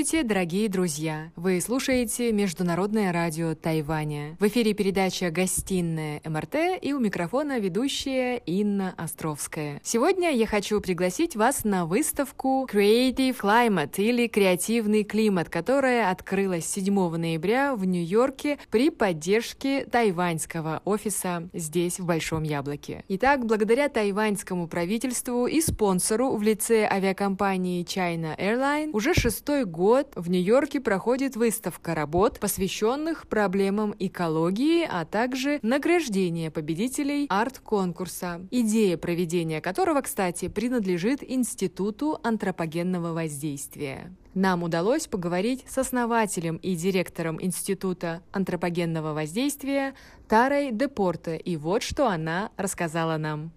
Здравствуйте, 0.00 0.26
дорогие 0.26 0.68
друзья! 0.70 1.30
Вы 1.36 1.60
слушаете 1.60 2.32
Международное 2.32 3.12
радио 3.12 3.54
Тайваня. 3.54 4.34
В 4.40 4.48
эфире 4.48 4.72
передача 4.72 5.30
«Гостиная 5.30 6.22
МРТ» 6.24 6.80
и 6.80 6.94
у 6.94 7.00
микрофона 7.00 7.58
ведущая 7.58 8.38
Инна 8.38 8.94
Островская. 8.96 9.78
Сегодня 9.84 10.30
я 10.30 10.46
хочу 10.46 10.80
пригласить 10.80 11.36
вас 11.36 11.64
на 11.64 11.84
выставку 11.84 12.66
Creative 12.72 13.36
Climate 13.38 13.96
или 13.98 14.26
«Креативный 14.26 15.04
климат», 15.04 15.50
которая 15.50 16.10
открылась 16.10 16.64
7 16.64 17.16
ноября 17.16 17.74
в 17.74 17.84
Нью-Йорке 17.84 18.56
при 18.70 18.88
поддержке 18.88 19.84
тайваньского 19.84 20.80
офиса 20.86 21.50
здесь, 21.52 22.00
в 22.00 22.06
Большом 22.06 22.44
Яблоке. 22.44 23.04
Итак, 23.08 23.44
благодаря 23.44 23.90
тайваньскому 23.90 24.66
правительству 24.66 25.46
и 25.46 25.60
спонсору 25.60 26.36
в 26.36 26.42
лице 26.42 26.88
авиакомпании 26.90 27.84
China 27.84 28.34
Airline 28.38 28.92
уже 28.94 29.12
шестой 29.12 29.66
год 29.66 29.89
в 30.14 30.30
Нью-Йорке 30.30 30.80
проходит 30.80 31.34
выставка 31.36 31.94
работ, 31.94 32.38
посвященных 32.38 33.26
проблемам 33.26 33.94
экологии, 33.98 34.86
а 34.88 35.04
также 35.04 35.58
награждение 35.62 36.50
победителей 36.50 37.26
арт-конкурса, 37.28 38.46
идея 38.52 38.96
проведения 38.96 39.60
которого, 39.60 40.00
кстати, 40.02 40.48
принадлежит 40.48 41.24
Институту 41.28 42.20
антропогенного 42.22 43.12
воздействия. 43.12 44.14
Нам 44.34 44.62
удалось 44.62 45.08
поговорить 45.08 45.64
с 45.66 45.76
основателем 45.78 46.56
и 46.58 46.76
директором 46.76 47.42
Института 47.42 48.22
антропогенного 48.30 49.12
воздействия 49.12 49.94
Тарой 50.28 50.70
Депорте, 50.70 51.36
и 51.36 51.56
вот 51.56 51.82
что 51.82 52.06
она 52.06 52.50
рассказала 52.56 53.16
нам. 53.16 53.50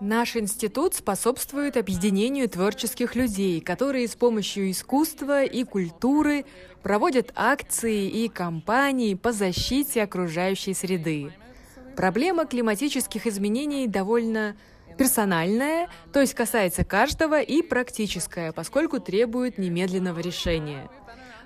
Наш 0.00 0.36
институт 0.36 0.94
способствует 0.94 1.78
объединению 1.78 2.48
творческих 2.50 3.16
людей, 3.16 3.62
которые 3.62 4.06
с 4.06 4.14
помощью 4.14 4.70
искусства 4.70 5.44
и 5.44 5.64
культуры 5.64 6.44
проводят 6.82 7.32
акции 7.34 8.06
и 8.06 8.28
кампании 8.28 9.14
по 9.14 9.32
защите 9.32 10.02
окружающей 10.02 10.74
среды. 10.74 11.32
Проблема 11.96 12.44
климатических 12.44 13.26
изменений 13.26 13.88
довольно 13.88 14.56
персональная, 14.98 15.88
то 16.12 16.20
есть 16.20 16.34
касается 16.34 16.84
каждого, 16.84 17.40
и 17.40 17.62
практическая, 17.62 18.52
поскольку 18.52 19.00
требует 19.00 19.56
немедленного 19.56 20.20
решения. 20.20 20.90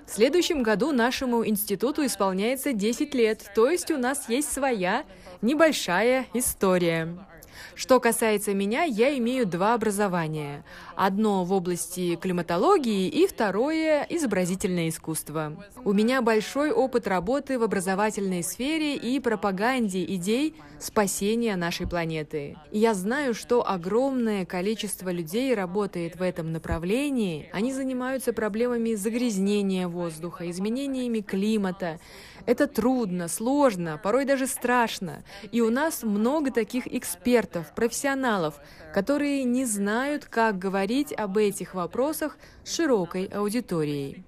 В 0.05 0.11
следующем 0.11 0.63
году 0.63 0.91
нашему 0.91 1.47
институту 1.47 2.05
исполняется 2.05 2.73
10 2.73 3.13
лет, 3.13 3.51
то 3.55 3.69
есть 3.69 3.89
у 3.91 3.97
нас 3.97 4.27
есть 4.27 4.51
своя 4.51 5.05
небольшая 5.41 6.25
история. 6.33 7.25
Что 7.75 7.99
касается 7.99 8.53
меня, 8.53 8.83
я 8.83 9.17
имею 9.17 9.45
два 9.45 9.73
образования. 9.73 10.63
Одно 10.95 11.43
в 11.43 11.53
области 11.53 12.15
климатологии 12.15 13.07
и 13.07 13.27
второе– 13.27 14.05
изобразительное 14.09 14.89
искусство. 14.89 15.53
У 15.83 15.93
меня 15.93 16.21
большой 16.21 16.71
опыт 16.71 17.07
работы 17.07 17.57
в 17.57 17.63
образовательной 17.63 18.43
сфере 18.43 18.95
и 18.95 19.19
пропаганде 19.19 20.03
идей 20.03 20.55
спасения 20.79 21.55
нашей 21.55 21.87
планеты. 21.87 22.57
И 22.71 22.79
я 22.79 22.93
знаю, 22.93 23.33
что 23.33 23.67
огромное 23.67 24.45
количество 24.45 25.09
людей 25.09 25.53
работает 25.53 26.15
в 26.15 26.21
этом 26.21 26.51
направлении. 26.51 27.49
Они 27.53 27.73
занимаются 27.73 28.33
проблемами 28.33 28.93
загрязнения 28.93 29.87
воздуха, 29.87 30.49
изменениями 30.49 31.21
климата, 31.21 31.99
это 32.45 32.67
трудно, 32.67 33.27
сложно, 33.27 33.99
порой 34.01 34.25
даже 34.25 34.47
страшно. 34.47 35.23
И 35.51 35.61
у 35.61 35.69
нас 35.69 36.03
много 36.03 36.51
таких 36.51 36.87
экспертов, 36.93 37.73
профессионалов, 37.75 38.55
которые 38.93 39.43
не 39.43 39.65
знают, 39.65 40.25
как 40.25 40.59
говорить 40.59 41.13
об 41.13 41.37
этих 41.37 41.73
вопросах 41.73 42.37
с 42.63 42.75
широкой 42.75 43.25
аудиторией. 43.25 44.25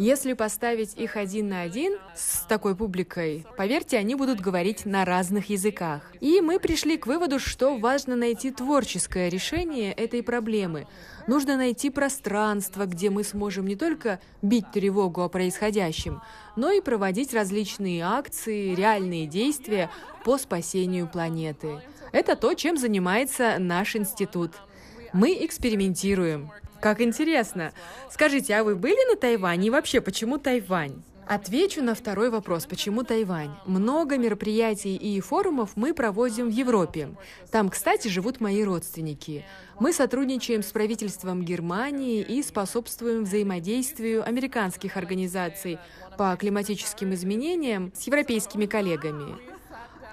Если 0.00 0.32
поставить 0.32 0.96
их 0.96 1.16
один 1.16 1.48
на 1.48 1.60
один 1.60 1.98
с 2.14 2.46
такой 2.46 2.74
публикой, 2.74 3.44
поверьте, 3.58 3.98
они 3.98 4.14
будут 4.14 4.40
говорить 4.40 4.86
на 4.86 5.04
разных 5.04 5.50
языках. 5.50 6.10
И 6.22 6.40
мы 6.40 6.58
пришли 6.58 6.96
к 6.96 7.06
выводу, 7.06 7.38
что 7.38 7.76
важно 7.76 8.16
найти 8.16 8.50
творческое 8.50 9.28
решение 9.28 9.92
этой 9.92 10.22
проблемы. 10.22 10.86
Нужно 11.26 11.58
найти 11.58 11.90
пространство, 11.90 12.86
где 12.86 13.10
мы 13.10 13.24
сможем 13.24 13.66
не 13.66 13.76
только 13.76 14.20
бить 14.40 14.70
тревогу 14.72 15.20
о 15.20 15.28
происходящем, 15.28 16.22
но 16.60 16.70
и 16.72 16.82
проводить 16.82 17.32
различные 17.32 18.04
акции, 18.04 18.74
реальные 18.74 19.26
действия 19.26 19.90
по 20.24 20.36
спасению 20.36 21.08
планеты. 21.08 21.80
Это 22.12 22.36
то, 22.36 22.52
чем 22.52 22.76
занимается 22.76 23.56
наш 23.58 23.96
институт. 23.96 24.52
Мы 25.14 25.38
экспериментируем. 25.40 26.50
Как 26.82 27.00
интересно. 27.00 27.72
Скажите, 28.10 28.54
а 28.56 28.62
вы 28.62 28.76
были 28.76 29.10
на 29.10 29.16
Тайване 29.16 29.68
и 29.68 29.70
вообще 29.70 30.02
почему 30.02 30.36
Тайвань? 30.36 31.02
Отвечу 31.30 31.80
на 31.80 31.94
второй 31.94 32.28
вопрос, 32.28 32.66
почему 32.66 33.04
Тайвань. 33.04 33.52
Много 33.64 34.18
мероприятий 34.18 34.96
и 34.96 35.20
форумов 35.20 35.76
мы 35.76 35.94
проводим 35.94 36.48
в 36.48 36.52
Европе. 36.52 37.10
Там, 37.52 37.68
кстати, 37.68 38.08
живут 38.08 38.40
мои 38.40 38.64
родственники. 38.64 39.44
Мы 39.78 39.92
сотрудничаем 39.92 40.64
с 40.64 40.72
правительством 40.72 41.44
Германии 41.44 42.20
и 42.20 42.42
способствуем 42.42 43.22
взаимодействию 43.22 44.26
американских 44.26 44.96
организаций 44.96 45.78
по 46.18 46.34
климатическим 46.34 47.14
изменениям 47.14 47.92
с 47.94 48.08
европейскими 48.08 48.66
коллегами. 48.66 49.36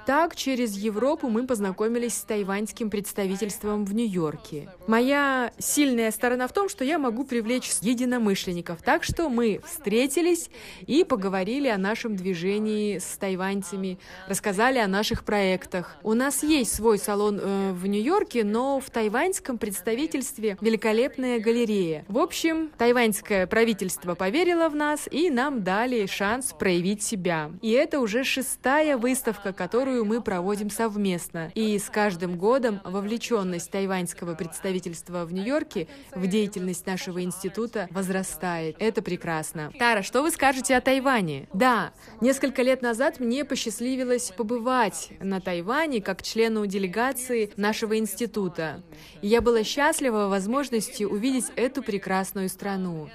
Так, 0.08 0.38
через 0.38 0.78
Европу 0.78 1.28
мы 1.28 1.46
познакомились 1.46 2.14
с 2.14 2.22
тайваньским 2.22 2.90
представительством 2.90 3.84
в 3.84 3.94
Нью-Йорке. 3.94 4.70
Моя 4.88 5.52
сильная 5.60 6.12
сторона 6.12 6.48
в 6.48 6.54
том, 6.54 6.70
что 6.70 6.86
я 6.86 6.98
могу 6.98 7.26
привлечь 7.26 7.70
единомышленников, 7.82 8.82
так 8.82 9.04
что 9.04 9.28
мы 9.28 9.60
встретились 9.66 10.50
и 10.86 11.04
поговорили 11.04 11.68
о 11.68 11.78
нашем 11.78 12.16
движении 12.16 13.00
с 13.00 13.18
тайваньцами, 13.18 14.00
рассказали 14.30 14.78
о 14.78 14.88
наших 14.88 15.26
проектах. 15.26 15.98
У 16.04 16.14
нас 16.14 16.42
есть 16.42 16.74
свой 16.74 17.00
салон 17.00 17.42
э, 17.44 17.74
в 17.74 17.86
Нью-Йорке, 17.86 18.46
но 18.46 18.80
в 18.80 18.90
тайваньском 18.90 19.58
представительстве 19.58 20.58
великолепная 20.62 21.38
галерея. 21.42 22.06
В 22.08 22.20
общем, 22.20 22.72
тайваньское 22.78 23.46
правительство 23.46 24.16
поверило 24.16 24.70
в 24.70 24.76
нас 24.78 25.10
и 25.12 25.30
нам 25.30 25.66
дали 25.66 26.06
шанс 26.06 26.54
проявить 26.58 27.04
себя. 27.04 27.52
И 27.62 27.72
это 27.72 28.00
уже 28.00 28.24
шестая 28.24 28.96
выставка, 28.96 29.52
которую 29.52 29.97
которую 29.98 30.06
мы 30.06 30.22
проводим 30.22 30.70
совместно. 30.70 31.52
И 31.56 31.80
с 31.80 31.90
каждым 31.90 32.38
годом 32.38 32.82
вовлеченность 32.84 33.72
тайваньского 33.72 34.36
представительства 34.36 35.26
в 35.26 35.34
Нью-Йорке 35.34 35.88
в 36.14 36.28
деятельность 36.28 36.86
нашего 36.86 37.24
института 37.24 37.88
возрастает. 37.90 38.76
Это 38.78 39.02
прекрасно. 39.02 39.72
Тара, 39.80 40.04
что 40.04 40.22
вы 40.22 40.30
скажете 40.30 40.76
о 40.76 40.82
Тайване? 40.82 41.48
Да, 41.52 41.94
несколько 42.22 42.62
лет 42.62 42.84
назад 42.84 43.20
мне 43.20 43.44
посчастливилось 43.44 44.32
побывать 44.38 45.10
на 45.20 45.42
Тайване 45.42 46.00
как 46.00 46.22
члену 46.22 46.68
делегации 46.68 47.52
нашего 47.58 47.98
института. 47.98 48.84
И 49.24 49.28
я 49.28 49.42
была 49.42 49.64
счастлива 49.64 50.28
возможности 50.28 51.06
увидеть 51.06 51.46
эту 51.56 51.82
прекрасную 51.82 52.50
страну. 52.50 53.10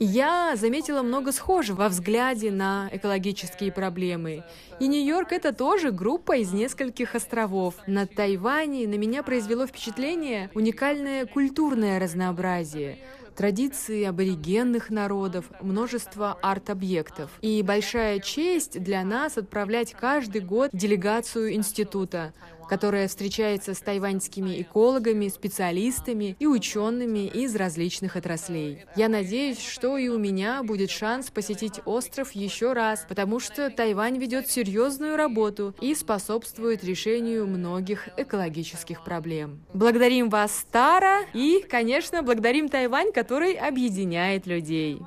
Я 0.00 0.56
заметила 0.56 1.02
много 1.02 1.32
схожего 1.32 1.76
во 1.76 1.88
взгляде 1.88 2.50
на 2.50 2.88
экологические 2.92 3.72
проблемы. 3.72 4.44
И 4.80 4.86
Нью-Йорк— 4.88 5.28
это 5.32 5.52
тоже 5.52 5.90
группа 5.90 6.36
из 6.36 6.52
нескольких 6.52 7.14
островов. 7.14 7.74
На 7.86 8.06
Тайване 8.06 8.88
на 8.88 8.94
меня 8.94 9.22
произвело 9.22 9.66
впечатление 9.66 10.50
уникальное 10.54 11.26
культурное 11.26 11.98
разнообразие 11.98 12.98
традиции 13.34 14.04
аборигенных 14.04 14.90
народов, 14.90 15.46
множество 15.60 16.38
арт-объектов. 16.40 17.30
И 17.42 17.62
большая 17.62 18.20
честь 18.20 18.80
для 18.80 19.04
нас 19.04 19.36
отправлять 19.36 19.92
каждый 19.92 20.40
год 20.40 20.70
делегацию 20.72 21.54
института 21.54 22.32
которая 22.68 23.08
встречается 23.08 23.74
с 23.74 23.80
тайваньскими 23.80 24.62
экологами, 24.62 25.28
специалистами 25.28 26.36
и 26.38 26.46
учеными 26.46 27.26
из 27.26 27.54
различных 27.56 28.16
отраслей. 28.16 28.84
Я 28.96 29.08
надеюсь, 29.08 29.60
что 29.60 29.96
и 29.98 30.08
у 30.08 30.18
меня 30.18 30.62
будет 30.62 30.90
шанс 30.90 31.30
посетить 31.30 31.80
остров 31.84 32.32
еще 32.32 32.72
раз, 32.72 33.04
потому 33.08 33.40
что 33.40 33.70
Тайвань 33.70 34.18
ведет 34.18 34.48
серьезную 34.48 35.16
работу 35.16 35.74
и 35.80 35.94
способствует 35.94 36.84
решению 36.84 37.46
многих 37.46 38.08
экологических 38.16 39.04
проблем. 39.04 39.60
Благодарим 39.72 40.28
вас, 40.28 40.66
Тара, 40.70 41.22
и, 41.32 41.64
конечно, 41.68 42.22
благодарим 42.22 42.68
Тайвань, 42.68 43.12
который 43.12 43.54
объединяет 43.54 44.46
людей. 44.46 45.00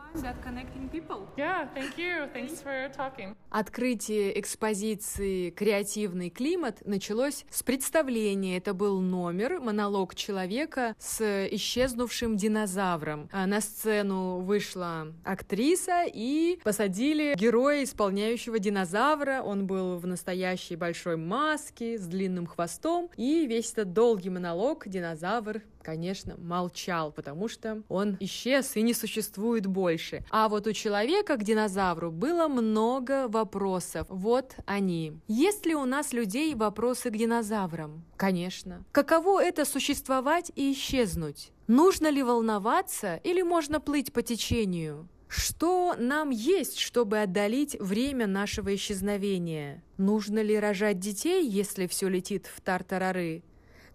Открытие 3.52 4.40
экспозиции 4.40 5.52
«Креативный 5.52 6.32
климат» 6.32 6.82
началось 6.84 7.46
с 7.52 7.62
представления. 7.62 8.58
Это 8.58 8.74
был 8.74 9.02
номер, 9.02 9.60
монолог 9.60 10.16
человека 10.16 10.96
с 10.98 11.48
исчезнувшим 11.52 12.38
динозавром. 12.38 13.30
А 13.32 13.46
на 13.46 13.62
сцену 13.62 14.40
вышла 14.40 15.14
актриса 15.24 16.06
и 16.12 16.60
посадили 16.64 17.36
героя, 17.36 17.84
исполняющего 17.84 18.58
динозавра. 18.58 19.44
Он 19.44 19.68
был 19.68 20.00
в 20.00 20.08
настоящей 20.08 20.76
большой 20.76 21.18
маске, 21.18 22.00
с 22.00 22.08
длинным 22.08 22.48
хвостом. 22.48 23.12
И 23.16 23.46
весь 23.46 23.74
этот 23.74 23.94
долгий 23.94 24.32
монолог 24.32 24.88
динозавр 24.88 25.62
конечно, 25.88 26.36
молчал, 26.38 27.14
потому 27.14 27.48
что 27.48 27.82
он 27.88 28.18
исчез 28.20 28.76
и 28.76 28.82
не 28.82 28.94
существует 28.94 29.68
больше. 29.68 30.22
А 30.32 30.50
вот 30.50 30.68
у 30.68 30.74
человека 30.74 31.38
к 31.38 31.44
динозавру 31.44 32.12
было 32.12 32.50
много 32.50 33.30
вопросов. 33.30 34.06
Вот 34.10 34.54
они. 34.66 35.14
Есть 35.30 35.66
ли 35.66 35.76
у 35.76 35.86
нас 35.86 36.12
людей 36.12 36.54
вопросы 36.56 37.10
к 37.10 37.16
динозаврам? 37.16 38.04
Конечно. 38.18 38.84
Каково 38.92 39.42
это 39.42 39.64
существовать 39.64 40.52
и 40.58 40.74
исчезнуть? 40.74 41.54
Нужно 41.68 42.10
ли 42.10 42.22
волноваться 42.22 43.22
или 43.24 43.42
можно 43.42 43.80
плыть 43.80 44.12
по 44.12 44.22
течению? 44.22 45.08
Что 45.30 45.96
нам 45.98 46.32
есть, 46.32 46.80
чтобы 46.80 47.20
отдалить 47.20 47.78
время 47.80 48.28
нашего 48.28 48.76
исчезновения? 48.76 49.84
Нужно 49.98 50.42
ли 50.42 50.60
рожать 50.60 51.00
детей, 51.00 51.48
если 51.48 51.88
все 51.88 52.10
летит 52.10 52.48
в 52.54 52.60
тартарары? 52.60 53.44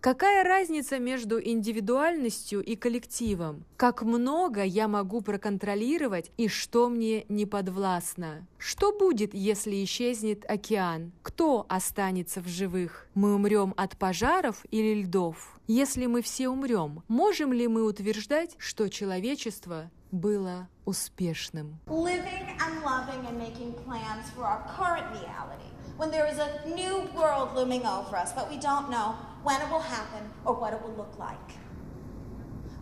Какая 0.03 0.43
разница 0.43 0.99
между 0.99 1.41
индивидуальностью 1.41 2.61
и 2.61 2.75
коллективом? 2.75 3.65
Как 3.77 4.03
много 4.03 4.65
я 4.65 4.89
могу 4.89 5.21
проконтролировать 5.21 6.33
и 6.37 6.49
что 6.49 6.89
мне 6.89 7.25
не 7.29 7.47
подвластно? 7.47 8.45
Что 8.59 8.91
будет, 8.91 9.33
если 9.33 9.85
исчезнет 9.85 10.45
океан? 10.51 11.13
Кто 11.23 11.67
останется 11.69 12.41
в 12.41 12.49
живых? 12.49 13.07
Мы 13.15 13.33
умрем 13.33 13.75
от 13.77 13.97
пожаров 13.97 14.65
или 14.73 15.03
льдов? 15.03 15.61
Если 15.69 16.07
мы 16.07 16.23
все 16.23 16.49
умрем, 16.49 17.05
можем 17.07 17.53
ли 17.53 17.69
мы 17.69 17.85
утверждать, 17.85 18.57
что 18.59 18.89
человечество 18.89 19.89
было 20.11 20.69
успешным? 20.85 21.79
Living 21.87 22.59
and 22.59 22.83
loving 22.83 23.25
and 23.29 23.39
making 23.39 23.73
plans 23.85 24.29
for 24.35 24.43
our 24.43 24.67
current 24.77 25.07
reality 25.13 25.72
when 25.97 26.11
there 26.11 26.27
is 26.27 26.39
a 26.39 26.69
new 26.69 27.09
world 27.15 27.55
looming 27.55 27.85
over 27.87 28.17
us, 28.17 28.33
but 28.33 28.49
we 28.51 28.57
don't 28.59 28.91
know 28.91 29.15
when 29.43 29.61
it 29.61 29.69
will 29.71 29.87
happen 29.97 30.23
or 30.45 30.55
what 30.55 30.73
it 30.73 30.81
will 30.83 30.97
look 30.97 31.19
like. 31.19 31.49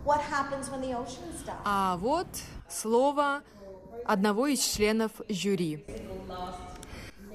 What 0.03 0.21
happens 0.21 0.69
when 0.69 0.81
the 0.81 0.93
oceans 0.95 1.43
die? 1.45 1.53
А 1.63 1.97
вот 1.97 2.27
слово 2.69 3.43
одного 4.05 4.47
из 4.47 4.59
членов 4.59 5.11
жюри. 5.29 5.85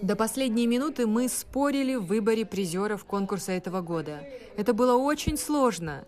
До 0.02 0.14
последней 0.14 0.66
минуты 0.66 1.06
мы 1.06 1.28
спорили 1.28 1.94
в 1.94 2.06
выборе 2.06 2.44
призеров 2.44 3.04
конкурса 3.04 3.52
этого 3.52 3.80
года. 3.80 4.20
Это 4.56 4.74
было 4.74 4.96
очень 4.96 5.38
сложно. 5.38 6.04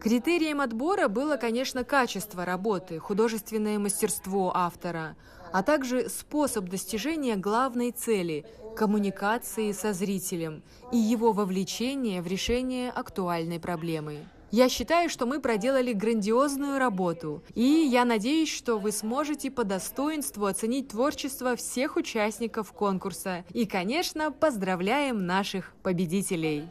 Критерием 0.00 0.60
отбора 0.60 1.08
было, 1.08 1.36
конечно, 1.36 1.84
качество 1.84 2.44
работы, 2.44 2.98
художественное 2.98 3.78
мастерство 3.78 4.52
автора, 4.54 5.16
а 5.52 5.62
также 5.62 6.08
способ 6.08 6.68
достижения 6.68 7.36
главной 7.36 7.90
цели– 7.92 8.46
коммуникации 8.76 9.72
со 9.72 9.92
зрителем 9.92 10.62
и 10.92 10.96
его 10.96 11.32
вовлечения 11.32 12.22
в 12.22 12.26
решение 12.26 12.90
актуальной 12.90 13.60
проблемы. 13.60 14.18
Я 14.50 14.68
считаю, 14.68 15.08
что 15.08 15.24
мы 15.24 15.40
проделали 15.40 15.94
грандиозную 15.94 16.78
работу, 16.78 17.42
и 17.54 17.62
я 17.62 18.04
надеюсь, 18.04 18.50
что 18.50 18.78
вы 18.78 18.92
сможете 18.92 19.50
по 19.50 19.64
достоинству 19.64 20.44
оценить 20.44 20.88
творчество 20.88 21.56
всех 21.56 21.96
участников 21.96 22.72
конкурса. 22.72 23.46
И, 23.54 23.64
конечно, 23.64 24.30
поздравляем 24.30 25.24
наших 25.24 25.72
победителей! 25.82 26.68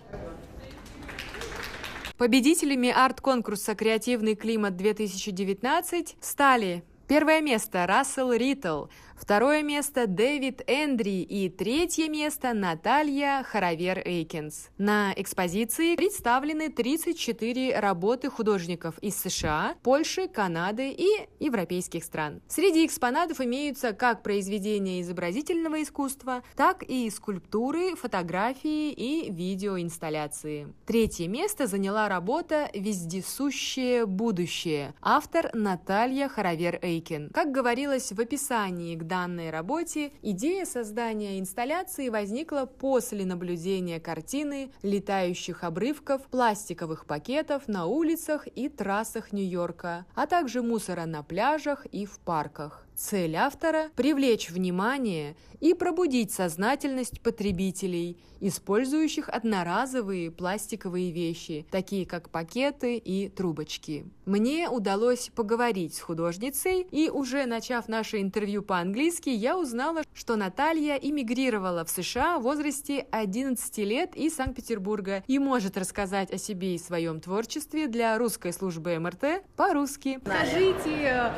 Победителями 2.18 2.90
арт-конкурса 2.90 3.74
«Креативный 3.74 4.36
климат-2019» 4.36 6.18
стали 6.22 6.84
Первое 7.12 7.42
место– 7.42 7.86
Рассел 7.88 8.32
Риттл. 8.32 8.86
Второе 9.22 9.62
место– 9.62 10.06
Дэвид 10.08 10.64
Эндри. 10.66 11.22
И 11.22 11.48
третье 11.50 12.10
место– 12.10 12.54
Наталья 12.56 13.44
Харавер-Эйкинс. 13.44 14.70
На 14.78 15.14
экспозиции 15.16 15.96
представлены 15.96 16.70
34 16.70 17.80
работы 17.80 18.32
художников 18.32 18.98
из 19.00 19.16
США, 19.16 19.76
Польши, 19.84 20.28
Канады 20.28 20.90
и 20.90 21.28
европейских 21.40 22.04
стран. 22.04 22.42
Среди 22.48 22.86
экспонатов 22.86 23.42
имеются 23.42 23.94
как 23.94 24.24
произведения 24.24 25.02
изобразительного 25.02 25.84
искусства, 25.84 26.42
так 26.56 26.82
и 26.82 27.10
скульптуры, 27.12 27.96
фотографии 27.96 28.92
и 28.92 29.32
видеоинсталляции. 29.32 30.74
Третье 30.88 31.28
место 31.28 31.68
заняла 31.68 32.10
работа 32.10 32.72
«Вездесущее 32.74 34.08
будущее». 34.08 34.96
Автор 35.02 35.52
Наталья 35.54 36.28
Харавер-Эйкинс. 36.28 37.02
Бейкин. 37.02 37.30
Как 37.34 37.52
говорилось 37.52 38.12
в 38.12 38.20
описании 38.20 38.96
к 38.96 39.04
данной 39.12 39.50
работе, 39.50 40.14
идея 40.22 40.64
создания 40.64 41.38
инсталляции 41.38 42.08
возникла 42.08 42.66
после 42.66 43.26
наблюдения 43.26 44.00
картины 44.00 44.72
летающих 44.84 45.66
обрывков 45.66 46.22
пластиковых 46.28 47.06
пакетов 47.06 47.68
на 47.68 47.88
улицах 47.88 48.48
и 48.48 48.70
трассах 48.70 49.34
Нью-Йорка, 49.34 50.06
а 50.16 50.28
также 50.28 50.62
мусора 50.62 51.06
на 51.06 51.24
пляжах 51.24 51.86
и 51.88 52.06
в 52.06 52.20
парках. 52.20 52.88
Цель 53.02 53.36
автора– 53.36 53.90
привлечь 53.96 54.52
внимание 54.52 55.36
и 55.60 55.74
пробудить 55.74 56.32
сознательность 56.32 57.20
потребителей, 57.22 58.18
использующих 58.40 59.28
одноразовые 59.28 60.30
пластиковые 60.30 61.12
вещи, 61.12 61.66
такие 61.72 62.06
как 62.06 62.30
пакеты 62.30 62.98
и 62.98 63.28
трубочки. 63.28 64.06
Мне 64.26 64.70
удалось 64.70 65.32
поговорить 65.36 65.96
с 65.96 66.00
художницей, 66.00 66.82
и 66.92 67.10
уже 67.10 67.46
начав 67.48 67.88
наше 67.88 68.22
интервью 68.22 68.62
по-английски, 68.62 69.30
я 69.30 69.58
узнала, 69.58 70.04
что 70.14 70.36
Наталья 70.36 70.96
эмигрировала 70.96 71.84
в 71.84 71.90
США 71.90 72.38
в 72.38 72.44
возрасте 72.44 73.08
11 73.12 73.78
лет 73.80 74.16
из 74.16 74.36
Санкт-Петербурга 74.36 75.24
и 75.28 75.40
может 75.40 75.76
рассказать 75.76 76.32
о 76.32 76.38
себе 76.38 76.76
и 76.76 76.78
своем 76.78 77.20
творчестве 77.20 77.88
для 77.88 78.16
русской 78.20 78.54
службы 78.54 78.98
МРТ 79.00 79.44
по-русски. 79.56 80.20
Скажите, 80.24 81.34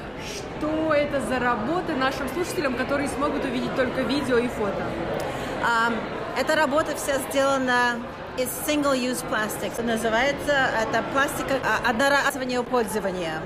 что 0.60 0.94
это 0.94 1.26
за 1.26 1.40
работа? 1.40 1.53
Работы 1.54 1.94
нашим 1.94 2.28
слушателям, 2.30 2.76
которые 2.76 3.08
смогут 3.10 3.46
увидеть 3.46 3.76
только 3.76 4.02
видео 4.02 4.38
и 4.38 4.48
фото? 4.48 4.84
Um, 5.62 5.96
эта 6.38 6.56
работа 6.56 6.96
вся 6.96 7.20
сделана 7.20 8.00
из 8.38 8.50
single-use 8.68 9.24
plastic. 9.30 9.82
Называется 9.84 10.56
это 10.82 11.04
пластика 11.14 11.56
одноразового 11.88 12.64
пользования. 12.64 13.42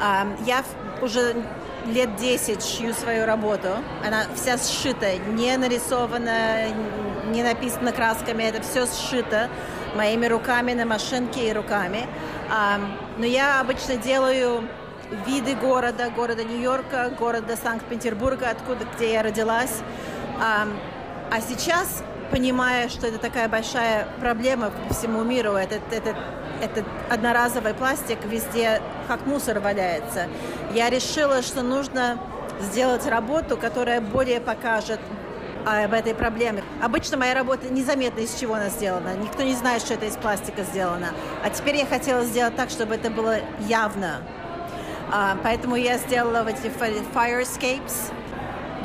Um, 0.00 0.36
я 0.44 0.64
уже 1.00 1.36
лет 1.86 2.16
10 2.16 2.64
шью 2.64 2.92
свою 2.92 3.26
работу. 3.26 3.68
Она 4.04 4.24
вся 4.34 4.58
сшита, 4.58 5.16
не 5.16 5.56
нарисована, 5.56 6.66
не 7.26 7.44
написана 7.44 7.92
красками. 7.92 8.42
Это 8.42 8.60
все 8.62 8.86
сшито 8.86 9.48
моими 9.94 10.26
руками 10.26 10.72
на 10.72 10.84
машинке 10.84 11.48
и 11.48 11.52
руками. 11.52 12.06
Um, 12.50 12.88
но 13.18 13.24
я 13.24 13.60
обычно 13.60 13.96
делаю 13.96 14.68
виды 15.26 15.54
города, 15.54 16.10
города 16.10 16.44
Нью-Йорка, 16.44 17.10
города 17.18 17.56
Санкт-Петербурга, 17.56 18.50
откуда, 18.50 18.84
где 18.96 19.12
я 19.12 19.22
родилась. 19.22 19.80
А, 20.40 20.66
а 21.30 21.40
сейчас, 21.40 22.02
понимая, 22.30 22.88
что 22.88 23.06
это 23.06 23.18
такая 23.18 23.48
большая 23.48 24.08
проблема 24.20 24.70
по 24.88 24.94
всему 24.94 25.22
миру, 25.22 25.52
этот, 25.52 25.80
этот, 25.92 26.16
этот 26.60 26.84
одноразовый 27.10 27.74
пластик 27.74 28.24
везде 28.24 28.80
как 29.08 29.26
мусор 29.26 29.60
валяется, 29.60 30.26
я 30.74 30.90
решила, 30.90 31.42
что 31.42 31.62
нужно 31.62 32.18
сделать 32.60 33.06
работу, 33.06 33.56
которая 33.56 34.00
более 34.00 34.40
покажет 34.40 35.00
об 35.66 35.92
этой 35.92 36.14
проблеме. 36.14 36.62
Обычно 36.80 37.16
моя 37.16 37.34
работа 37.34 37.68
незаметна, 37.68 38.20
из 38.20 38.34
чего 38.38 38.54
она 38.54 38.68
сделана. 38.68 39.16
Никто 39.16 39.42
не 39.42 39.54
знает, 39.54 39.82
что 39.82 39.94
это 39.94 40.06
из 40.06 40.16
пластика 40.16 40.62
сделано. 40.62 41.08
А 41.44 41.50
теперь 41.50 41.76
я 41.76 41.86
хотела 41.86 42.24
сделать 42.24 42.54
так, 42.54 42.70
чтобы 42.70 42.94
это 42.94 43.10
было 43.10 43.38
явно. 43.60 44.22
А, 45.10 45.36
поэтому 45.42 45.76
я 45.76 45.98
сделала 45.98 46.42
вот 46.42 46.54
эти 46.54 46.66
fire 46.66 47.42
escapes. 47.42 48.12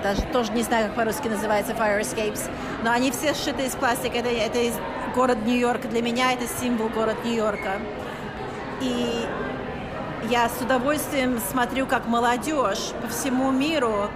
Даже 0.04 0.22
тоже 0.34 0.52
не 0.52 0.64
знаю, 0.64 0.88
как 0.88 0.96
по-русски 0.96 1.28
называется 1.28 1.74
fire 1.74 2.02
escapes. 2.02 2.50
Но 2.84 2.92
они 2.92 3.12
все 3.12 3.34
сшиты 3.34 3.66
из 3.66 3.76
пластика. 3.76 4.18
Это, 4.18 4.30
это 4.30 4.60
из 4.60 4.74
город 5.16 5.38
Нью-Йорк. 5.46 5.90
Для 5.90 6.02
меня 6.02 6.34
это 6.34 6.46
символ 6.48 6.90
город 6.90 7.18
Нью-Йорка. 7.24 7.80
И 8.82 9.26
я 10.30 10.50
с 10.50 10.62
удовольствием 10.62 11.40
смотрю, 11.40 11.86
как 11.86 12.08
молодежь 12.08 12.92
по 13.02 13.08
всему 13.08 13.52
миру 13.52 14.10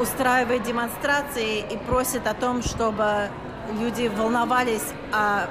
устраивает 0.00 0.62
демонстрации 0.62 1.60
и 1.60 1.76
просит 1.76 2.26
о 2.26 2.34
том, 2.34 2.62
чтобы 2.62 3.28
люди 3.78 4.08
волновались 4.08 4.84
о 5.12 5.46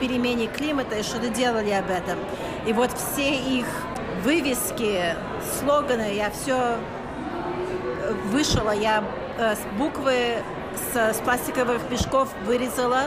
перемене 0.00 0.46
климата 0.46 0.96
и 0.96 1.02
что-то 1.02 1.28
делали 1.28 1.70
об 1.70 1.90
этом. 1.90 2.18
И 2.66 2.72
вот 2.72 2.90
все 2.92 3.34
их 3.34 3.66
вывески, 4.22 5.16
слоганы, 5.58 6.14
я 6.14 6.30
все 6.30 6.76
вышила, 8.30 8.70
я 8.70 9.04
э, 9.38 9.54
буквы 9.78 10.42
с, 10.92 11.14
с 11.14 11.18
пластиковых 11.18 11.90
мешков 11.90 12.28
вырезала 12.44 13.04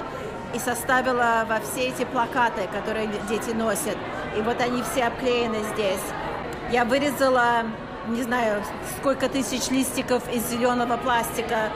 и 0.54 0.60
составила 0.60 1.46
во 1.48 1.60
все 1.60 1.90
эти 1.90 2.06
плакаты, 2.06 2.68
которые 2.72 3.10
дети 3.30 3.52
носят. 3.52 3.98
И 4.38 4.42
вот 4.42 4.62
они 4.62 4.84
все 4.84 5.06
обклеены 5.06 5.58
здесь. 5.74 6.04
Я 6.72 6.86
вырезала, 6.86 7.66
не 8.08 8.24
знаю, 8.24 8.64
сколько 8.98 9.30
тысяч 9.30 9.70
листиков 9.70 10.24
из 10.34 10.48
зеленого 10.50 10.98
пластика 10.98 11.72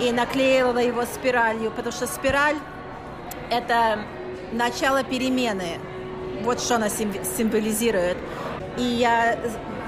и 0.00 0.12
наклеила 0.12 0.78
его 0.78 1.04
спиралью, 1.04 1.70
потому 1.70 1.92
что 1.92 2.06
спираль– 2.06 2.56
это 3.50 4.00
начало 4.52 5.02
перемены. 5.04 5.78
Вот 6.42 6.60
что 6.60 6.76
она 6.76 6.88
символизирует. 6.88 8.18
И 8.76 8.82
я 8.82 9.38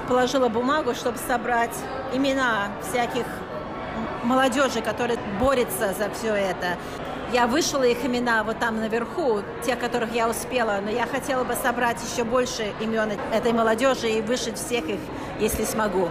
положила 0.07 0.47
бумагу, 0.47 0.93
чтобы 0.93 1.17
собрать 1.17 1.75
имена 2.13 2.69
всяких 2.81 3.25
молодежи, 4.23 4.81
которая 4.81 5.17
борется 5.39 5.93
за 5.93 6.09
все 6.09 6.33
это. 6.33 6.77
Я 7.33 7.45
вышла 7.45 7.83
их 7.83 8.05
имена 8.05 8.45
вот 8.45 8.57
там 8.59 8.79
наверху, 8.79 9.41
те, 9.65 9.75
которых 9.75 10.13
я 10.13 10.29
успела, 10.29 10.79
но 10.81 10.89
я 10.89 11.05
хотела 11.05 11.43
бы 11.43 11.55
собрать 11.55 11.97
еще 12.01 12.23
больше 12.23 12.71
имен 12.79 13.11
этой 13.33 13.51
молодежи 13.51 14.09
и 14.09 14.21
вышить 14.21 14.55
всех 14.55 14.85
их, 14.85 14.99
если 15.37 15.65
смогу. 15.65 16.07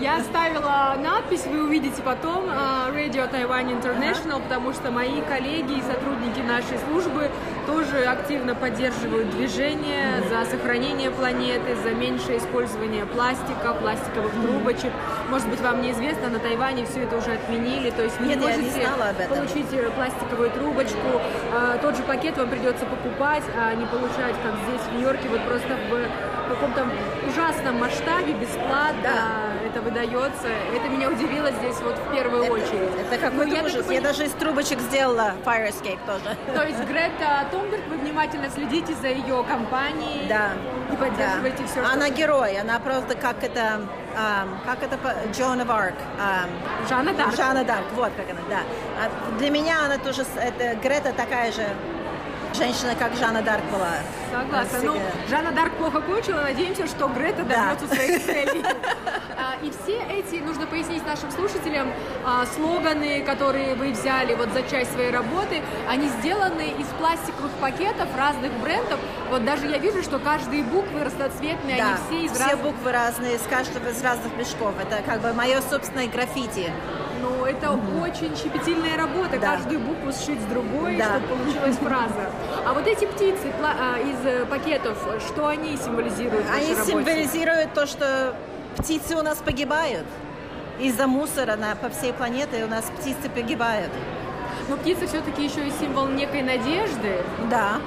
Я 0.00 0.16
оставила 0.16 0.96
надпись, 0.98 1.44
вы 1.44 1.64
увидите 1.64 2.00
потом, 2.02 2.44
а, 2.48 2.88
Radio 2.90 3.30
Taiwan 3.30 3.78
International, 3.78 4.42
потому 4.42 4.72
что 4.72 4.90
мои 4.90 5.20
коллеги 5.28 5.80
и 5.80 5.82
сотрудники 5.82 6.40
нашей 6.40 6.78
службы 6.88 7.30
тоже 7.66 8.04
активно 8.04 8.54
поддерживают 8.54 9.30
движение 9.30 10.22
за 10.28 10.44
сохранение 10.50 11.10
планеты, 11.10 11.76
за 11.82 11.90
меньшее 11.90 12.38
использование 12.38 13.06
пластика, 13.06 13.74
пластиковых 13.74 14.32
трубочек. 14.32 14.92
Может 15.34 15.48
быть, 15.48 15.60
вам 15.62 15.82
неизвестно, 15.82 16.28
на 16.28 16.38
Тайване 16.38 16.86
все 16.86 17.02
это 17.02 17.16
уже 17.16 17.32
отменили, 17.32 17.90
то 17.90 18.04
есть 18.04 18.20
вы 18.20 18.26
Нет, 18.26 18.38
можете 18.38 18.62
не 18.62 19.26
получить 19.26 19.66
э, 19.72 19.90
пластиковую 19.90 20.48
трубочку, 20.52 21.20
а, 21.52 21.76
тот 21.78 21.96
же 21.96 22.04
пакет 22.04 22.38
вам 22.38 22.48
придется 22.50 22.86
покупать, 22.86 23.42
а 23.58 23.74
не 23.74 23.84
получать, 23.84 24.36
как 24.44 24.54
здесь 24.68 24.80
в 24.86 24.92
Нью-Йорке, 24.92 25.28
вот 25.28 25.40
просто 25.40 25.76
в 25.90 26.48
каком-то 26.48 26.86
ужасном 27.28 27.80
масштабе, 27.80 28.34
бесплатно 28.34 29.02
да. 29.02 29.66
это 29.66 29.80
выдается. 29.80 30.46
Это 30.72 30.88
меня 30.88 31.10
удивило 31.10 31.50
здесь 31.50 31.80
вот 31.80 31.96
в 31.98 32.14
первую 32.14 32.44
это, 32.44 32.52
очередь. 32.52 32.90
Это 33.10 33.18
какой-то 33.18 33.50
ну, 33.50 33.56
я 33.56 33.64
ужас. 33.64 33.90
Я 33.90 34.00
даже 34.00 34.26
из 34.26 34.32
трубочек 34.32 34.78
сделала 34.78 35.32
Fire 35.44 35.68
Escape 35.68 35.98
тоже. 36.06 36.36
То 36.54 36.62
есть 36.62 36.78
Грета 36.84 37.48
Тунберг, 37.50 37.82
вы 37.90 37.96
внимательно 37.96 38.50
следите 38.50 38.94
за 38.94 39.08
ее 39.08 39.44
компанией 39.48 40.28
да. 40.28 40.50
И 40.94 40.96
поддерживаете 40.96 41.58
да. 41.58 41.66
все, 41.66 41.84
что... 41.84 41.92
Она 41.92 42.08
герой, 42.10 42.58
она 42.58 42.78
просто 42.78 43.16
как 43.16 43.42
это, 43.42 43.82
um, 44.16 44.48
как 44.64 44.82
это, 44.82 44.98
Джон 45.32 45.60
of. 45.60 45.68
Um, 46.18 46.88
Жанна 46.88 47.12
Дарк. 47.12 47.36
Жанна 47.36 47.64
Дарк, 47.64 47.84
вот 47.94 48.12
как 48.16 48.30
она, 48.30 48.40
да. 48.48 48.60
А 49.00 49.38
для 49.38 49.50
меня 49.50 49.84
она 49.84 49.98
тоже, 49.98 50.24
это 50.36 50.76
Грета 50.76 51.12
такая 51.12 51.52
же 51.52 51.66
женщина, 52.54 52.94
как 52.94 53.14
Жанна 53.16 53.42
Дарк 53.42 53.64
была. 53.70 53.94
Согласна. 54.30 54.78
Ну, 54.82 55.00
Жанна 55.28 55.52
Дарк 55.52 55.74
плохо 55.74 56.00
кончила, 56.00 56.42
надеемся, 56.42 56.86
что 56.86 57.08
Грета 57.08 57.42
да. 57.44 57.74
добьется 57.74 57.94
своих 57.94 58.22
целей. 58.26 58.64
А, 59.36 59.56
и 59.62 59.70
все 59.70 60.00
эти, 60.10 60.42
нужно 60.42 60.66
пояснить 60.66 61.04
нашим 61.06 61.30
слушателям, 61.30 61.92
а, 62.24 62.46
слоганы, 62.46 63.22
которые 63.22 63.74
вы 63.74 63.92
взяли 63.92 64.34
вот 64.34 64.50
за 64.52 64.62
часть 64.62 64.92
своей 64.92 65.10
работы, 65.10 65.62
они 65.88 66.08
сделаны 66.20 66.74
из 66.78 66.86
пластиковых 66.98 67.52
пакетов 67.60 68.08
разных 68.16 68.52
брендов. 68.60 69.00
Вот 69.30 69.44
даже 69.44 69.66
я 69.66 69.78
вижу, 69.78 70.02
что 70.02 70.18
каждые 70.18 70.62
буквы 70.62 71.04
разноцветные, 71.04 71.78
да, 71.78 71.86
они 71.86 71.96
все 72.06 72.26
из 72.26 72.32
все 72.32 72.44
разных... 72.44 72.62
буквы 72.62 72.92
разные, 72.92 73.36
из 73.36 73.42
каждого 73.42 73.88
из 73.88 74.02
разных 74.02 74.36
мешков. 74.36 74.74
Это 74.80 75.02
как 75.02 75.20
бы 75.20 75.32
мое 75.32 75.60
собственное 75.60 76.08
граффити 76.08 76.72
но 77.20 77.46
это 77.46 77.66
mm-hmm. 77.66 78.02
очень 78.02 78.36
щепетильная 78.36 78.96
работа. 78.96 79.38
Да. 79.38 79.56
Каждую 79.56 79.80
букву 79.80 80.12
сшить 80.12 80.40
с 80.40 80.44
другой, 80.44 80.96
да. 80.96 81.16
чтобы 81.16 81.26
получилась 81.28 81.76
фраза. 81.76 82.30
А 82.66 82.72
вот 82.72 82.86
эти 82.86 83.04
птицы 83.04 83.52
а, 83.62 83.98
из 83.98 84.26
э, 84.26 84.46
пакетов, 84.46 84.98
что 85.26 85.46
они 85.46 85.76
символизируют? 85.76 86.46
Они 86.52 86.74
символизируют 86.74 87.72
то, 87.74 87.86
что 87.86 88.34
птицы 88.76 89.16
у 89.16 89.22
нас 89.22 89.38
погибают. 89.38 90.06
Из-за 90.80 91.06
мусора 91.06 91.56
на, 91.56 91.76
по 91.76 91.88
всей 91.88 92.12
планете 92.12 92.64
у 92.64 92.68
нас 92.68 92.84
птицы 92.98 93.28
погибают. 93.28 93.90
Но 94.68 94.76
птица 94.76 95.06
все-таки 95.06 95.44
еще 95.44 95.66
и 95.66 95.70
символ 95.78 96.08
некой 96.08 96.42
надежды. 96.42 97.22
Да, 97.50 97.80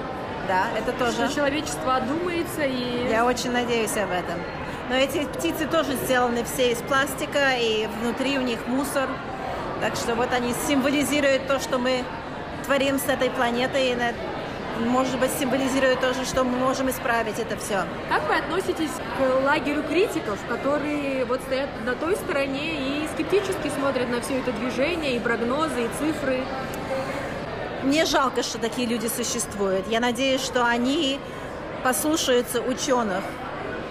да, 0.47 0.67
это 0.77 0.91
тоже. 0.93 1.25
Что 1.25 1.35
человечество 1.35 1.97
одумается 1.97 2.63
и... 2.63 3.09
Я 3.09 3.25
очень 3.25 3.51
надеюсь 3.51 3.97
об 3.97 4.11
этом. 4.11 4.39
Но 4.89 4.95
эти 4.95 5.25
птицы 5.25 5.67
тоже 5.67 5.95
сделаны 5.95 6.43
все 6.45 6.71
из 6.71 6.77
пластика, 6.77 7.55
и 7.59 7.87
внутри 8.01 8.37
у 8.37 8.41
них 8.41 8.67
мусор. 8.67 9.09
Так 9.81 9.95
что 9.95 10.15
вот 10.15 10.31
они 10.31 10.53
символизируют 10.67 11.47
то, 11.47 11.59
что 11.59 11.77
мы 11.77 12.03
творим 12.65 12.97
с 12.97 13.05
этой 13.07 13.29
планетой, 13.29 13.91
и 13.91 13.97
может 14.85 15.19
быть, 15.19 15.31
символизирует 15.39 15.99
тоже, 15.99 16.23
что 16.25 16.43
мы 16.43 16.57
можем 16.57 16.89
исправить 16.89 17.39
это 17.39 17.57
все. 17.57 17.83
Как 18.09 18.27
вы 18.27 18.35
относитесь 18.35 18.91
к 19.17 19.45
лагерю 19.45 19.83
критиков, 19.83 20.39
которые 20.47 21.25
вот 21.25 21.41
стоят 21.41 21.69
на 21.83 21.95
той 21.95 22.15
стороне 22.15 22.75
и 22.75 23.07
скептически 23.13 23.71
смотрят 23.77 24.09
на 24.09 24.21
все 24.21 24.39
это 24.39 24.51
движение, 24.51 25.15
и 25.15 25.19
прогнозы, 25.19 25.85
и 25.85 25.89
цифры? 25.99 26.43
Мне 27.83 28.05
жалко, 28.05 28.43
что 28.43 28.59
такие 28.59 28.87
люди 28.87 29.07
существуют. 29.07 29.87
Я 29.87 29.99
надеюсь, 29.99 30.41
что 30.41 30.65
они 30.65 31.19
послушаются 31.83 32.61
ученых, 32.61 33.23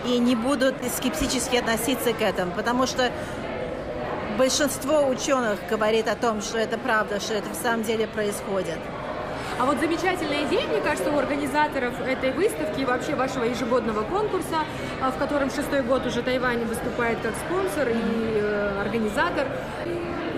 и 0.07 0.19
не 0.19 0.37
будут 0.37 0.75
скептически 0.97 1.57
относиться 1.57 2.13
к 2.13 2.23
этому, 2.23 2.53
потому 2.53 2.87
что 2.87 3.11
большинство 4.39 5.07
ученых 5.09 5.59
говорит 5.69 6.09
о 6.09 6.15
том, 6.15 6.41
что 6.41 6.59
это 6.59 6.79
правда, 6.79 7.21
что 7.21 7.35
это 7.35 7.51
в 7.51 7.55
самом 7.55 7.83
деле 7.83 8.07
происходит. 8.07 8.79
А 9.59 9.65
вот 9.65 9.79
замечательная 9.81 10.45
идея, 10.45 10.67
мне 10.67 10.81
кажется, 10.81 11.11
у 11.11 11.19
организаторов 11.19 11.99
этой 12.07 12.31
выставки 12.33 12.83
и 12.83 12.85
вообще 12.85 13.15
вашего 13.15 13.45
ежегодного 13.45 14.03
конкурса, 14.03 14.65
а, 15.01 15.11
в 15.11 15.17
котором 15.17 15.51
шестой 15.51 15.83
год 15.83 16.05
уже 16.05 16.23
Тайвань 16.23 16.65
выступает 16.67 17.19
как 17.23 17.33
спонсор 17.37 17.89
и 17.89 17.95
э, 17.95 18.81
организатор. 18.81 19.47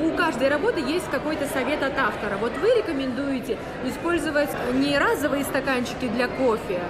У 0.01 0.13
каждой 0.13 0.49
работы 0.49 0.81
есть 0.81 1.11
какой-то 1.11 1.49
совет 1.49 1.83
от 1.83 1.99
автора. 1.99 2.37
Вот 2.37 2.53
вы 2.63 2.69
рекомендуете 2.77 3.59
использовать 3.85 4.51
не 4.75 4.97
разовые 4.97 5.43
стаканчики 5.43 6.07
для 6.07 6.29
кофе, 6.29 6.81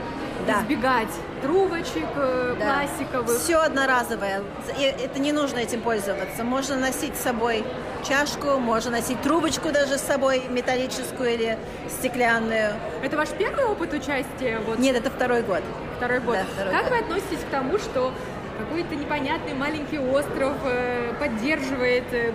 да. 0.49 0.62
избегать 0.62 1.09
трубочек 1.43 2.07
э, 2.17 2.57
да. 2.59 2.64
пластиковых. 2.64 3.38
Все 3.38 3.57
одноразовое. 3.57 4.43
И 4.78 4.83
это 4.83 5.21
не 5.21 5.33
нужно 5.33 5.59
этим 5.59 5.81
пользоваться. 5.81 6.45
Можно 6.45 6.76
носить 6.76 7.17
с 7.17 7.21
собой 7.21 7.64
чашку, 8.07 8.59
можно 8.59 8.93
носить 8.93 9.21
трубочку 9.23 9.71
даже 9.71 9.99
с 9.99 10.02
собой, 10.02 10.43
металлическую 10.49 11.35
или 11.35 11.59
стеклянную. 11.88 12.75
Это 13.02 13.17
ваш 13.17 13.28
первый 13.31 13.67
опыт 13.67 13.93
участия? 13.93 14.61
Вот? 14.67 14.78
Нет, 14.78 14.97
это 14.97 15.11
второй 15.11 15.43
год. 15.43 15.62
Второй 15.97 16.21
год. 16.21 16.37
Да, 16.37 16.45
второй 16.55 16.73
как 16.73 16.83
год. 16.85 16.93
вы 16.93 16.99
относитесь 16.99 17.45
к 17.45 17.50
тому, 17.50 17.78
что 17.78 18.12
какой-то 18.59 18.95
непонятный 18.95 19.55
маленький 19.55 19.99
остров 19.99 20.55
э, 20.64 21.12
поддерживает 21.19 22.05
э, 22.12 22.33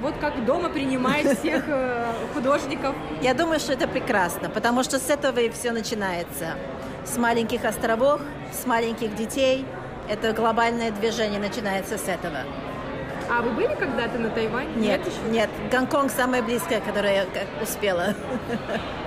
вот 0.00 0.14
как 0.20 0.44
дома 0.44 0.68
принимает 0.68 1.38
всех 1.40 1.64
художников. 2.34 2.94
Я 3.22 3.34
думаю, 3.34 3.60
что 3.60 3.72
это 3.72 3.88
прекрасно, 3.88 4.50
потому 4.50 4.82
что 4.82 4.98
с 4.98 5.08
этого 5.08 5.38
и 5.38 5.48
все 5.48 5.70
начинается. 5.72 6.56
С 7.04 7.16
маленьких 7.16 7.64
островов, 7.64 8.20
с 8.52 8.66
маленьких 8.66 9.14
детей. 9.14 9.66
Это 10.08 10.32
глобальное 10.32 10.90
движение 10.90 11.40
начинается 11.40 11.98
с 11.98 12.08
этого. 12.08 12.40
А 13.30 13.40
вы 13.40 13.50
были 13.50 13.74
когда-то 13.74 14.18
на 14.18 14.30
Тайване? 14.30 14.74
Нет, 14.76 15.00
нет, 15.30 15.30
нет. 15.30 15.50
Гонконг 15.70 16.10
самое 16.10 16.42
близкое, 16.42 16.80
которое 16.80 17.14
я 17.14 17.62
успела. 17.62 18.14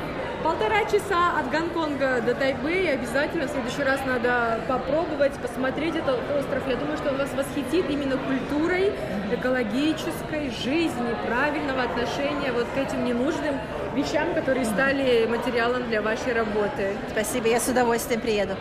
Полтора 0.45 0.85
часа 0.85 1.39
от 1.39 1.49
Гонконга 1.49 2.21
до 2.21 2.35
Тайбэя. 2.35 2.93
Обязательно 2.93 3.47
в 3.47 3.49
следующий 3.49 3.81
раз 3.81 3.99
надо 4.05 4.59
попробовать, 4.67 5.33
посмотреть 5.39 5.95
этот 5.95 6.19
остров. 6.37 6.61
Я 6.67 6.75
думаю, 6.75 6.97
что 6.97 7.09
он 7.09 7.17
вас 7.17 7.31
восхитит 7.33 7.89
именно 7.89 8.15
культурой, 8.15 8.91
экологической 9.31 10.51
жизни, 10.51 11.15
правильного 11.25 11.81
отношения 11.81 12.51
вот 12.51 12.67
к 12.75 12.77
этим 12.77 13.05
ненужным 13.05 13.55
вещам, 13.95 14.35
которые 14.35 14.65
стали 14.65 15.25
материалом 15.25 15.87
для 15.87 16.03
вашей 16.03 16.33
работы. 16.33 16.95
Спасибо, 17.09 17.47
я 17.47 17.59
с 17.59 17.67
удовольствием 17.67 18.21
приеду. 18.21 18.53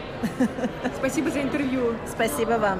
Спасибо 0.96 1.28
за 1.28 1.42
интервью. 1.42 1.96
Спасибо 2.10 2.52
вам. 2.52 2.78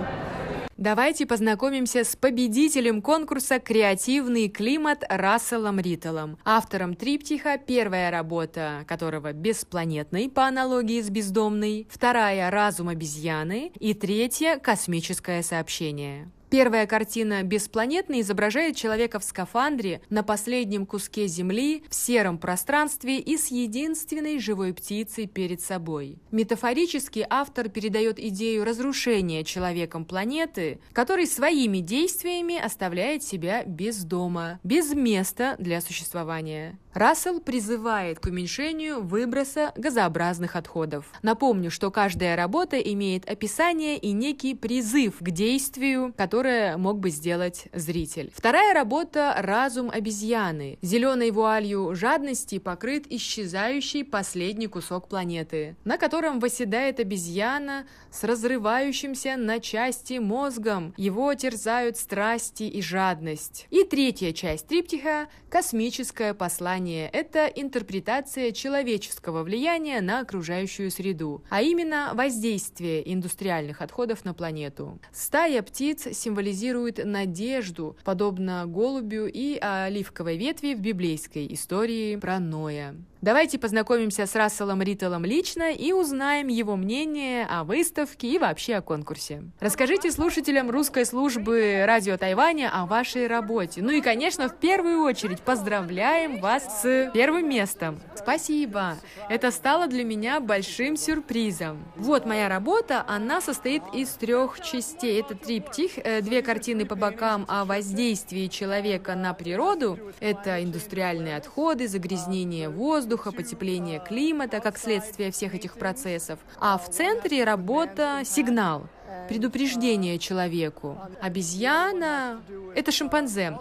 Давайте 0.76 1.24
познакомимся 1.24 2.02
с 2.02 2.16
победителем 2.16 3.00
конкурса 3.00 3.60
«Креативный 3.60 4.48
климат» 4.48 5.04
Расселом 5.08 5.78
Риттелом, 5.78 6.36
автором 6.44 6.96
триптиха, 6.96 7.58
первая 7.64 8.10
работа 8.10 8.84
которого 8.88 9.32
«Беспланетный» 9.32 10.28
по 10.28 10.46
аналогии 10.46 11.00
с 11.00 11.10
«Бездомный», 11.10 11.86
вторая 11.88 12.50
«Разум 12.50 12.88
обезьяны» 12.88 13.70
и 13.78 13.94
третья 13.94 14.58
«Космическое 14.58 15.44
сообщение». 15.44 16.28
Первая 16.50 16.86
картина 16.86 17.42
«Беспланетный» 17.42 18.20
изображает 18.20 18.76
человека 18.76 19.18
в 19.18 19.24
скафандре 19.24 20.00
на 20.10 20.22
последнем 20.22 20.86
куске 20.86 21.26
Земли 21.26 21.82
в 21.88 21.94
сером 21.94 22.38
пространстве 22.38 23.18
и 23.18 23.36
с 23.36 23.48
единственной 23.48 24.38
живой 24.38 24.72
птицей 24.72 25.26
перед 25.26 25.60
собой. 25.60 26.18
Метафорически 26.30 27.26
автор 27.28 27.68
передает 27.68 28.18
идею 28.18 28.64
разрушения 28.64 29.42
человеком 29.44 30.04
планеты, 30.04 30.78
который 30.92 31.26
своими 31.26 31.78
действиями 31.78 32.58
оставляет 32.58 33.22
себя 33.22 33.64
без 33.64 34.04
дома, 34.04 34.60
без 34.62 34.94
места 34.94 35.56
для 35.58 35.80
существования. 35.80 36.78
Рассел 36.94 37.40
призывает 37.40 38.20
к 38.20 38.26
уменьшению 38.26 39.02
выброса 39.02 39.72
газообразных 39.74 40.54
отходов. 40.54 41.06
Напомню, 41.22 41.72
что 41.72 41.90
каждая 41.90 42.36
работа 42.36 42.78
имеет 42.78 43.28
описание 43.28 43.98
и 43.98 44.12
некий 44.12 44.54
призыв 44.54 45.16
к 45.18 45.30
действию, 45.30 46.14
которое 46.16 46.76
мог 46.76 47.00
бы 47.00 47.10
сделать 47.10 47.66
зритель. 47.72 48.30
Вторая 48.32 48.72
работа 48.74 49.34
«Разум 49.38 49.90
обезьяны». 49.90 50.78
Зеленой 50.82 51.32
вуалью 51.32 51.96
жадности 51.96 52.60
покрыт 52.60 53.06
исчезающий 53.10 54.04
последний 54.04 54.68
кусок 54.68 55.08
планеты, 55.08 55.74
на 55.84 55.98
котором 55.98 56.38
восседает 56.38 57.00
обезьяна 57.00 57.86
с 58.12 58.22
разрывающимся 58.22 59.36
на 59.36 59.58
части 59.58 60.18
мозгом. 60.18 60.94
Его 60.96 61.34
терзают 61.34 61.96
страсти 61.96 62.62
и 62.62 62.80
жадность. 62.80 63.66
И 63.70 63.82
третья 63.82 64.32
часть 64.32 64.68
триптиха– 64.68 65.26
космическое 65.50 66.34
послание 66.34 66.83
влияние– 66.84 67.08
это 67.12 67.46
интерпретация 67.46 68.52
человеческого 68.52 69.42
влияния 69.42 70.00
на 70.00 70.20
окружающую 70.20 70.90
среду, 70.90 71.42
а 71.48 71.62
именно 71.62 72.12
воздействие 72.14 73.12
индустриальных 73.12 73.80
отходов 73.80 74.24
на 74.24 74.34
планету. 74.34 74.98
Стая 75.12 75.62
птиц 75.62 76.08
символизирует 76.12 77.04
надежду, 77.04 77.96
подобно 78.04 78.64
голубю 78.66 79.26
и 79.26 79.58
оливковой 79.60 80.36
ветви 80.36 80.74
в 80.74 80.80
библейской 80.80 81.52
истории 81.52 82.16
про 82.16 82.38
Ноя. 82.38 82.94
Давайте 83.24 83.58
познакомимся 83.58 84.26
с 84.26 84.34
Расселом 84.34 84.82
Риттелом 84.82 85.24
лично 85.24 85.72
и 85.72 85.92
узнаем 85.92 86.48
его 86.48 86.76
мнение 86.76 87.46
о 87.46 87.64
выставке 87.64 88.28
и 88.28 88.38
вообще 88.38 88.74
о 88.74 88.82
конкурсе. 88.82 89.44
Расскажите 89.60 90.12
слушателям 90.12 90.70
русской 90.70 91.06
службы 91.06 91.84
радио 91.86 92.18
Тайваня 92.18 92.70
о 92.70 92.84
вашей 92.84 93.26
работе. 93.26 93.80
Ну 93.80 93.92
и, 93.92 94.02
конечно, 94.02 94.50
в 94.50 94.56
первую 94.56 95.00
очередь 95.00 95.40
поздравляем 95.40 96.38
вас 96.38 96.82
с 96.82 97.10
первым 97.14 97.48
местом. 97.48 97.98
Спасибо. 98.14 98.98
Это 99.30 99.50
стало 99.50 99.86
для 99.86 100.04
меня 100.04 100.38
большим 100.40 100.94
сюрпризом. 100.98 101.82
Вот 101.96 102.26
моя 102.26 102.50
работа, 102.50 103.06
она 103.08 103.40
состоит 103.40 103.82
из 103.94 104.10
трех 104.10 104.60
частей. 104.60 105.18
Это 105.18 105.34
триптих, 105.34 105.92
э, 105.96 106.20
две 106.20 106.42
картины 106.42 106.84
по 106.84 106.94
бокам 106.94 107.46
о 107.48 107.64
воздействии 107.64 108.48
человека 108.48 109.14
на 109.14 109.32
природу. 109.32 109.98
Это 110.20 110.62
индустриальные 110.62 111.38
отходы, 111.38 111.88
загрязнение 111.88 112.68
воздуха, 112.68 113.13
воздуха, 113.14 113.32
потепление 113.32 114.00
климата 114.00 114.60
как 114.60 114.78
следствие 114.78 115.30
всех 115.30 115.54
этих 115.54 115.74
процессов. 115.74 116.38
А 116.58 116.78
в 116.78 116.90
центре 116.90 117.44
работа 117.44 118.22
«Сигнал», 118.24 118.88
предупреждение 119.28 120.18
человеку. 120.18 120.98
Обезьяна— 121.20 122.42
это 122.74 122.92
шимпанзе, 122.92 123.58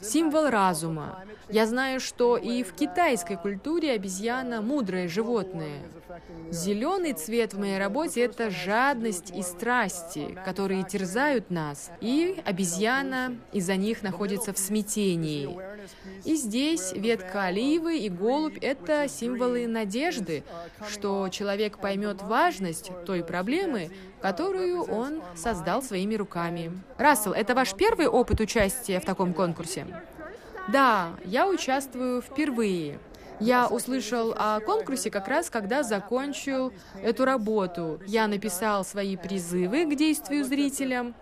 символ 0.00 0.48
разума. 0.48 1.24
Я 1.50 1.66
знаю, 1.66 2.00
что 2.00 2.36
и 2.36 2.62
в 2.62 2.72
китайской 2.72 3.36
культуре 3.36 3.92
обезьяна— 3.92 4.60
мудрое 4.62 5.08
животное. 5.08 5.82
Зеленый 6.50 7.12
цвет 7.12 7.54
в 7.54 7.58
моей 7.58 7.78
работе— 7.78 8.20
это 8.22 8.50
жадность 8.50 9.30
и 9.30 9.42
страсти, 9.42 10.38
которые 10.44 10.84
терзают 10.84 11.50
нас, 11.50 11.90
и 12.00 12.40
обезьяна 12.44 13.36
из-за 13.52 13.76
них 13.76 14.02
находится 14.02 14.52
в 14.52 14.58
смятении. 14.58 15.58
И 16.24 16.36
здесь 16.36 16.92
ветка 16.92 17.44
оливы 17.44 17.98
и 17.98 18.08
голубь— 18.08 18.58
это 18.62 19.06
символы 19.08 19.66
надежды, 19.66 20.44
что 20.88 21.28
человек 21.28 21.78
поймет 21.78 22.22
важность 22.22 22.90
той 23.04 23.22
проблемы, 23.22 23.90
которую 24.24 24.84
он 24.84 25.20
создал 25.34 25.82
своими 25.82 26.14
руками. 26.14 26.72
Рассел, 26.96 27.34
это 27.34 27.54
ваш 27.54 27.74
первый 27.74 28.06
опыт 28.06 28.40
участия 28.40 28.98
в 28.98 29.04
таком 29.04 29.34
конкурсе? 29.34 29.86
Да, 30.68 31.10
я 31.26 31.46
участвую 31.46 32.22
впервые. 32.22 32.98
Я 33.40 33.66
услышал 33.66 34.32
о 34.36 34.60
конкурсе 34.60 35.10
как 35.10 35.28
раз, 35.28 35.50
когда 35.50 35.82
закончил 35.82 36.72
эту 37.02 37.24
работу. 37.24 38.00
Я 38.06 38.26
написал 38.28 38.84
свои 38.84 39.16
призывы 39.16 39.84
к 39.86 39.96
действию 39.96 40.44
зрителям. 40.44 41.14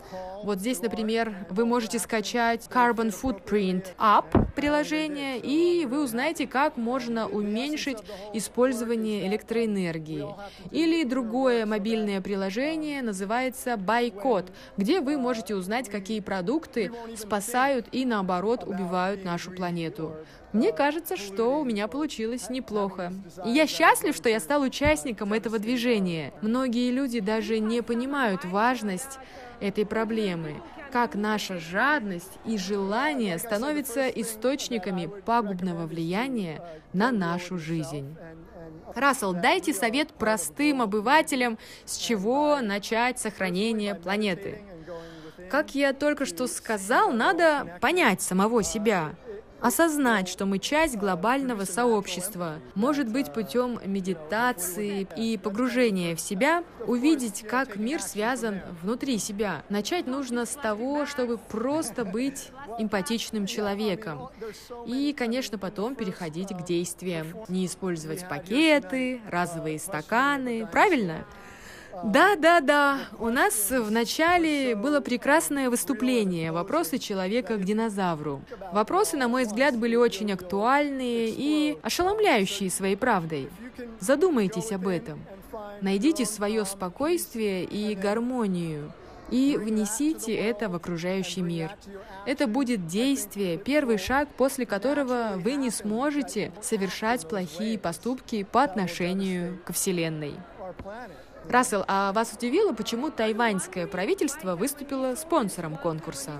Вот 0.44 0.58
здесь, 0.58 0.82
например, 0.82 1.34
вы 1.50 1.64
можете 1.64 1.98
скачать 1.98 2.68
Carbon 2.68 3.14
Footprint 3.14 3.86
App 3.98 4.52
приложение, 4.54 5.38
и 5.38 5.86
вы 5.86 6.02
узнаете, 6.02 6.46
как 6.46 6.76
можно 6.76 7.28
уменьшить 7.28 7.98
использование 8.34 9.26
электроэнергии. 9.28 10.26
Или 10.70 11.04
другое 11.04 11.64
мобильное 11.64 12.20
приложение 12.20 13.02
называется 13.02 13.76
Байкод, 13.76 14.52
где 14.76 15.00
вы 15.00 15.16
можете 15.16 15.54
узнать, 15.54 15.88
какие 15.88 16.20
продукты 16.20 16.92
спасают 17.16 17.86
и, 17.92 18.04
наоборот, 18.04 18.64
убивают 18.64 19.24
нашу 19.24 19.52
планету. 19.52 20.16
Мне 20.52 20.72
кажется, 20.72 21.16
что 21.16 21.60
у 21.60 21.64
меня 21.64 21.88
получилось 21.88 22.50
неплохо. 22.50 23.12
И 23.46 23.50
я 23.50 23.66
счастлив, 23.66 24.14
что 24.14 24.28
я 24.28 24.38
стал 24.38 24.62
участником 24.62 25.32
этого 25.32 25.58
движения. 25.58 26.32
Многие 26.42 26.90
люди 26.90 27.20
даже 27.20 27.58
не 27.58 27.82
понимают 27.82 28.44
важность 28.44 29.18
этой 29.60 29.86
проблемы, 29.86 30.60
как 30.90 31.14
наша 31.14 31.58
жадность 31.58 32.32
и 32.44 32.58
желание 32.58 33.38
становятся 33.38 34.08
источниками 34.08 35.06
пагубного 35.06 35.86
влияния 35.86 36.62
на 36.92 37.12
нашу 37.12 37.58
жизнь. 37.58 38.14
Рассел, 38.94 39.32
дайте 39.32 39.72
совет 39.72 40.12
простым 40.12 40.82
обывателям, 40.82 41.58
с 41.86 41.96
чего 41.96 42.58
начать 42.60 43.18
сохранение 43.18 43.94
планеты. 43.94 44.60
Как 45.50 45.74
я 45.74 45.92
только 45.92 46.26
что 46.26 46.46
сказал, 46.46 47.12
надо 47.12 47.78
понять 47.80 48.20
самого 48.20 48.62
себя. 48.62 49.14
Осознать, 49.62 50.28
что 50.28 50.44
мы 50.44 50.58
часть 50.58 50.96
глобального 50.96 51.64
сообщества, 51.64 52.56
может 52.74 53.08
быть 53.08 53.32
путем 53.32 53.78
медитации 53.84 55.06
и 55.16 55.38
погружения 55.38 56.16
в 56.16 56.20
себя, 56.20 56.64
увидеть, 56.84 57.44
как 57.48 57.76
мир 57.76 58.02
связан 58.02 58.60
внутри 58.82 59.18
себя. 59.18 59.62
Начать 59.68 60.08
нужно 60.08 60.46
с 60.46 60.54
того, 60.56 61.06
чтобы 61.06 61.38
просто 61.38 62.04
быть 62.04 62.50
эмпатичным 62.80 63.46
человеком. 63.46 64.30
И, 64.84 65.14
конечно, 65.16 65.58
потом 65.58 65.94
переходить 65.94 66.48
к 66.48 66.64
действиям. 66.64 67.28
Не 67.46 67.66
использовать 67.66 68.28
пакеты, 68.28 69.20
разовые 69.30 69.78
стаканы. 69.78 70.66
Правильно? 70.72 71.24
Да, 72.04 72.36
да, 72.36 72.60
да. 72.60 72.98
У 73.18 73.28
нас 73.28 73.70
в 73.70 73.90
начале 73.90 74.74
было 74.74 75.00
прекрасное 75.00 75.70
выступление 75.70 76.52
«Вопросы 76.52 76.98
человека 76.98 77.56
к 77.56 77.64
динозавру». 77.64 78.42
Вопросы, 78.72 79.16
на 79.16 79.28
мой 79.28 79.44
взгляд, 79.44 79.76
были 79.76 79.94
очень 79.96 80.32
актуальные 80.32 81.28
и 81.30 81.78
ошеломляющие 81.82 82.70
своей 82.70 82.96
правдой. 82.96 83.50
Задумайтесь 84.00 84.72
об 84.72 84.88
этом. 84.88 85.20
Найдите 85.80 86.24
свое 86.24 86.64
спокойствие 86.64 87.64
и 87.64 87.94
гармонию 87.94 88.92
и 89.30 89.56
внесите 89.56 90.34
это 90.34 90.68
в 90.68 90.74
окружающий 90.74 91.40
мир. 91.40 91.74
Это 92.26 92.46
будет 92.46 92.86
действие, 92.86 93.56
первый 93.56 93.96
шаг, 93.96 94.28
после 94.36 94.66
которого 94.66 95.32
вы 95.36 95.54
не 95.54 95.70
сможете 95.70 96.52
совершать 96.60 97.26
плохие 97.26 97.78
поступки 97.78 98.44
по 98.44 98.62
отношению 98.62 99.58
к 99.64 99.72
Вселенной. 99.72 100.34
Рассел, 101.48 101.84
а 101.88 102.12
вас 102.12 102.32
удивило, 102.32 102.72
почему 102.72 103.10
тайваньское 103.10 103.86
правительство 103.86 104.56
выступило 104.56 105.14
спонсором 105.14 105.76
конкурса? 105.76 106.32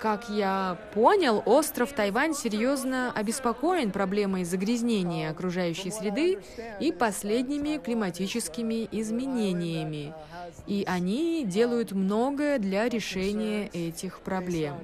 Как 0.00 0.30
я 0.30 0.78
понял, 0.94 1.42
остров 1.44 1.92
Тайвань 1.92 2.32
серьезно 2.34 3.12
обеспокоен 3.12 3.90
проблемой 3.90 4.44
загрязнения 4.44 5.30
окружающей 5.30 5.90
среды 5.90 6.38
и 6.80 6.90
последними 6.90 7.76
климатическими 7.76 8.88
изменениями. 8.90 10.14
И 10.66 10.84
они 10.88 11.44
делают 11.44 11.92
многое 11.92 12.58
для 12.58 12.88
решения 12.88 13.68
этих 13.68 14.20
проблем. 14.20 14.76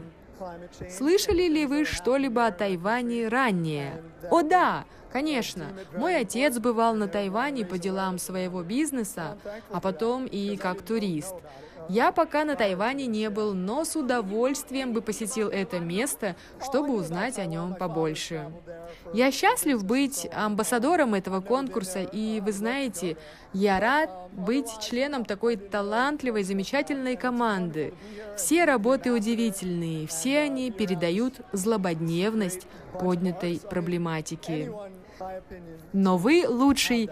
Слышали 0.90 1.48
ли 1.48 1.64
вы 1.64 1.86
что-либо 1.86 2.46
о 2.46 2.52
Тайване 2.52 3.28
ранее? 3.28 4.02
О 4.30 4.42
да, 4.42 4.84
Конечно, 5.16 5.68
мой 5.96 6.14
отец 6.14 6.58
бывал 6.58 6.94
на 6.94 7.08
Тайване 7.08 7.64
по 7.64 7.78
делам 7.78 8.18
своего 8.18 8.62
бизнеса, 8.62 9.38
а 9.72 9.80
потом 9.80 10.26
и 10.26 10.58
как 10.58 10.82
турист. 10.82 11.34
Я 11.88 12.12
пока 12.12 12.44
на 12.44 12.54
Тайване 12.54 13.06
не 13.06 13.30
был, 13.30 13.54
но 13.54 13.86
с 13.86 13.96
удовольствием 13.96 14.92
бы 14.92 15.00
посетил 15.00 15.48
это 15.48 15.78
место, 15.78 16.36
чтобы 16.62 16.94
узнать 16.94 17.38
о 17.38 17.46
нем 17.46 17.76
побольше. 17.76 18.52
Я 19.14 19.30
счастлив 19.30 19.82
быть 19.84 20.28
амбассадором 20.34 21.14
этого 21.14 21.40
конкурса, 21.40 22.02
и 22.02 22.40
вы 22.40 22.52
знаете, 22.52 23.16
я 23.54 23.80
рад 23.80 24.10
быть 24.32 24.68
членом 24.82 25.24
такой 25.24 25.56
талантливой, 25.56 26.42
замечательной 26.42 27.16
команды. 27.16 27.94
Все 28.36 28.66
работы 28.66 29.12
удивительные, 29.12 30.06
все 30.06 30.40
они 30.40 30.70
передают 30.70 31.40
злободневность 31.52 32.66
поднятой 33.00 33.60
проблематики. 33.70 34.70
Но 35.92 36.16
вы 36.16 36.44
лучший, 36.48 37.10